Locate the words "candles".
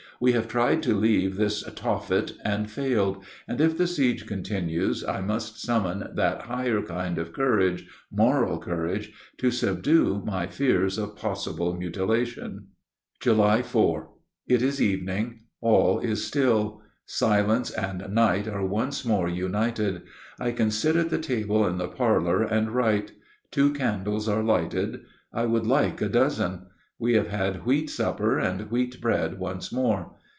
23.73-24.29